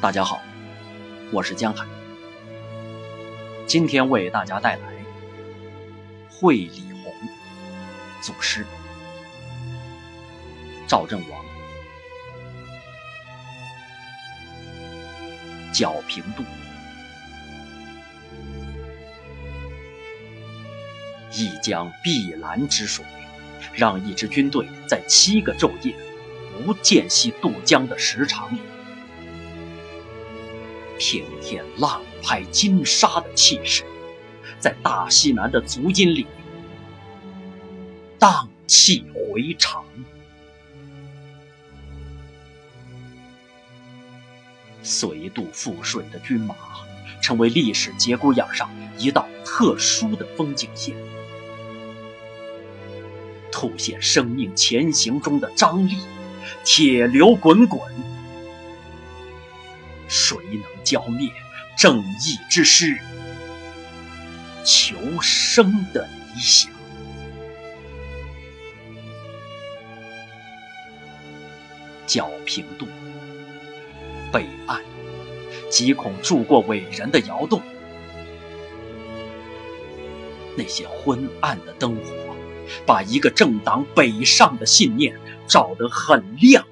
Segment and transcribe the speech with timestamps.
[0.00, 0.40] 大家好，
[1.32, 1.84] 我是江海，
[3.66, 4.92] 今天为大家带来
[6.30, 7.12] 会李红
[8.22, 8.64] 祖师。
[10.86, 11.44] 赵振王。
[15.72, 16.44] 皎平渡，
[21.32, 23.04] 一江碧蓝之水，
[23.72, 25.92] 让一支军队在七个昼夜
[26.60, 28.60] 无间隙渡江的时长里。
[30.98, 33.84] 平添浪拍金沙的气势，
[34.58, 36.26] 在大西南的足音里
[38.18, 39.84] 荡气回肠。
[44.82, 46.54] 随渡覆水的军马，
[47.22, 50.96] 成为历史节骨眼上一道特殊的风景线，
[53.52, 55.96] 凸显生命前行中的张力。
[56.64, 57.80] 铁流滚滚。
[60.28, 61.30] 谁能浇灭
[61.74, 62.98] 正义之师
[64.62, 66.70] 求生的理想？
[72.06, 72.86] 皎平渡，
[74.30, 74.82] 北岸，
[75.70, 77.62] 极恐住过伟人的窑洞。
[80.58, 82.36] 那些昏暗的灯火，
[82.84, 86.66] 把一个政党北上的信念照得很亮，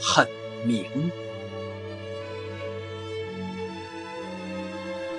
[0.00, 0.26] 很
[0.64, 0.84] 明。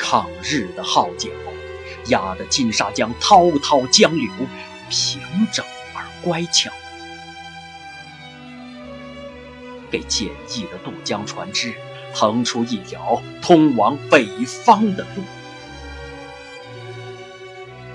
[0.10, 1.30] 抗日的号角，
[2.08, 4.28] 压得金沙江滔滔江流
[4.90, 5.22] 平
[5.54, 6.72] 整而乖巧，
[9.92, 11.76] 给简易的渡江船只
[12.16, 15.22] 腾出一条通往北方的路，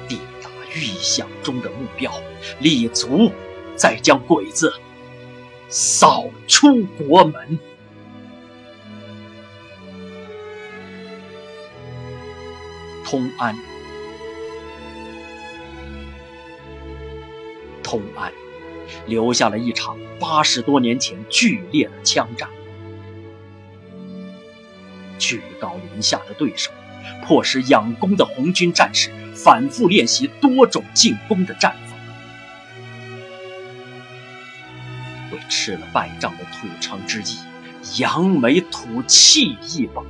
[0.06, 2.12] 抵达预想中的目标，
[2.60, 3.32] 立足，
[3.74, 4.72] 再将鬼子
[5.68, 7.58] 扫出国门。
[13.14, 13.56] 通安，
[17.80, 18.32] 通安，
[19.06, 22.48] 留下了一场八十多年前剧烈的枪战。
[25.16, 26.72] 居高临下的对手，
[27.24, 31.96] 迫使养攻的红军战士反复练习多种进攻的战法，
[35.30, 37.38] 为吃了败仗的土城之役
[38.00, 40.02] 扬眉吐气一把。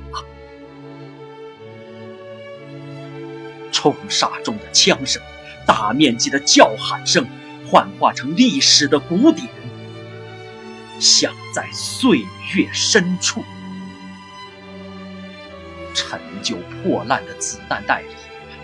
[3.75, 5.21] 冲杀中的枪声，
[5.67, 7.27] 大面积的叫喊声，
[7.67, 9.45] 幻化成历史的鼓点，
[10.97, 12.19] 响在岁
[12.55, 13.43] 月深处。
[15.93, 18.07] 陈旧破烂的子弹袋里，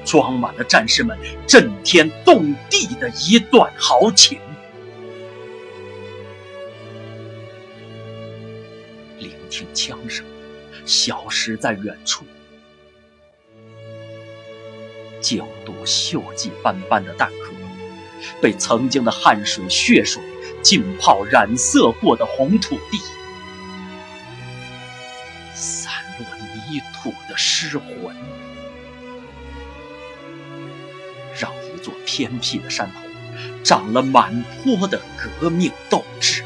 [0.05, 4.39] 装满了战士们震天动地的一段豪情。
[9.19, 10.25] 聆听枪声，
[10.85, 12.23] 消失在远处。
[15.21, 17.53] 九度锈迹斑斑的弹壳，
[18.41, 20.21] 被曾经的汗水、血水
[20.63, 22.99] 浸泡染色过的红土地，
[25.53, 26.25] 散落
[26.69, 28.15] 泥土的尸魂，
[31.39, 33.01] 让一座偏僻的山头
[33.63, 34.99] 长了满坡的
[35.39, 36.43] 革命斗志。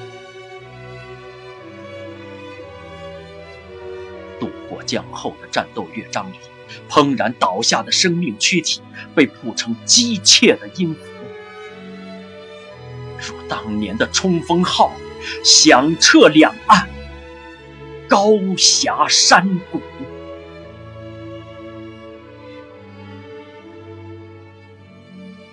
[4.37, 6.35] 渡过江后的战斗乐章里。
[6.89, 8.81] 怦然倒下的生命躯体，
[9.13, 11.01] 被谱成机切的音符，
[13.19, 14.91] 如当年的冲锋号，
[15.43, 16.87] 响彻两岸，
[18.07, 19.81] 高峡山谷。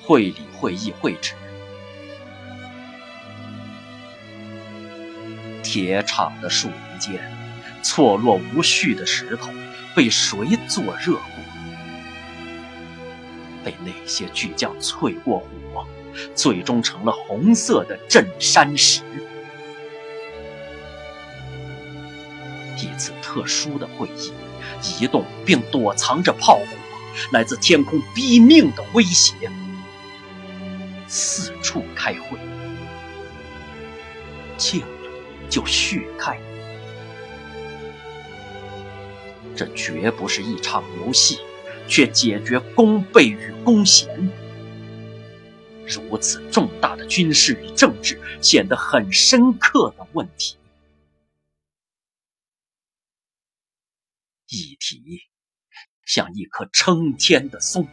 [0.05, 1.33] 会理会议会址，
[5.63, 7.23] 铁厂的树林间，
[7.83, 9.51] 错落无序的石头。
[9.95, 11.23] 被谁做热过？
[13.63, 15.87] 被那些巨匠淬过火，
[16.35, 19.03] 最终成了红色的镇山石。
[22.79, 24.33] 一次特殊的会议，
[24.99, 26.67] 移动并躲藏着炮火，
[27.31, 29.35] 来自天空逼命的威胁，
[31.07, 32.39] 四处开会，
[34.57, 34.87] 静了
[35.51, 36.41] 就续开。
[39.55, 41.39] 这绝不是一场游戏，
[41.87, 44.31] 却解决功倍与功贤。
[45.87, 50.57] 如此重大的军事与政治，显得很深刻的问题。
[54.49, 55.23] 议题
[56.05, 57.87] 像一棵撑天的松，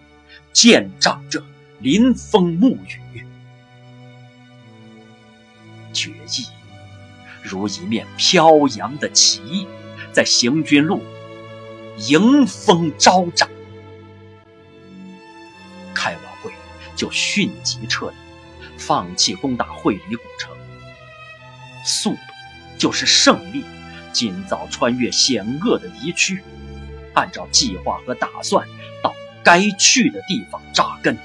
[0.53, 1.43] 见长着
[1.79, 2.75] 临风沐
[3.13, 3.23] 雨；
[5.93, 6.45] 决议
[7.43, 9.67] 如一面飘扬的旗。
[10.11, 11.03] 在行军路
[12.07, 13.49] 迎风招展。
[15.93, 16.51] 开完会
[16.95, 18.15] 就迅即撤离，
[18.77, 20.55] 放弃攻打会理古城。
[21.85, 22.19] 速度
[22.77, 23.63] 就是胜利，
[24.13, 26.41] 尽早穿越险恶的敌区，
[27.13, 28.67] 按照计划和打算
[29.01, 29.13] 到
[29.43, 31.17] 该去的地方扎根，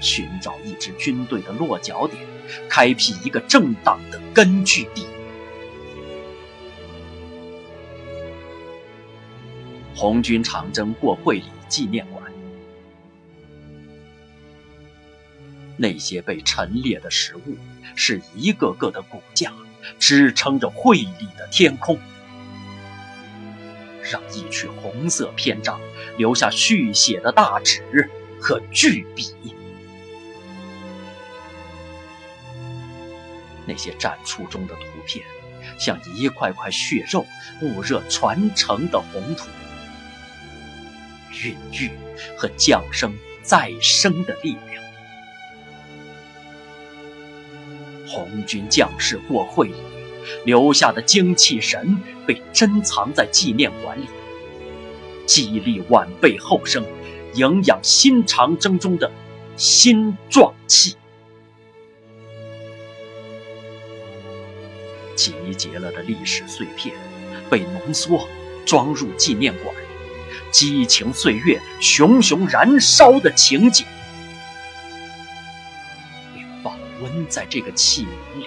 [0.00, 2.20] 寻找一支军队的落脚点，
[2.68, 5.06] 开辟一个正当的根据地。
[10.00, 12.24] 红军长征过会理纪念馆。
[15.76, 17.58] 那些被陈列的食物，
[17.94, 19.52] 是一个个的骨架，
[19.98, 21.98] 支撑着会理的天空。
[24.10, 25.78] 让一曲红色篇章
[26.16, 28.08] 留下续写的大纸
[28.40, 29.34] 和巨笔。
[33.66, 35.22] 那些展出中的图片，
[35.78, 37.26] 像一块块血肉
[37.60, 39.46] 捂热传承的红土，
[41.44, 41.90] 孕育
[42.36, 44.82] 和降生再生的力量。
[48.06, 49.70] 红军将士过会
[50.44, 51.96] 留下的精气神
[52.26, 54.06] 被珍藏在纪念馆里，
[55.26, 56.84] 激励晚辈后生，
[57.34, 59.10] 营养新长征中的
[59.56, 60.96] 新壮气。
[65.14, 66.94] 集结了的历史碎片
[67.48, 68.26] 被浓缩，
[68.66, 69.74] 装入纪念馆，
[70.50, 73.86] 激情岁月熊熊燃烧的情景。
[76.34, 78.46] 被保温在这个器皿里，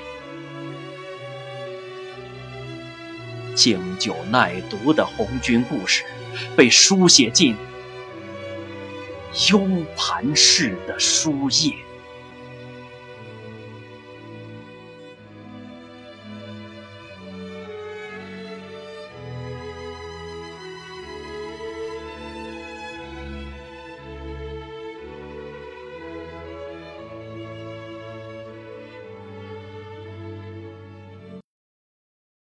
[3.55, 6.03] 经久耐读的红军故事
[6.55, 7.55] 被书写进
[9.51, 11.73] U 盘式的书页。